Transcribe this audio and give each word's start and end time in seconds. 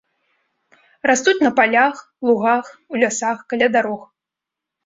Растуць 1.11 1.43
на 1.45 1.51
палях, 1.59 2.01
лугах, 2.31 2.65
у 2.95 3.03
лясах, 3.05 3.37
каля 3.55 3.67
дарог. 3.77 4.01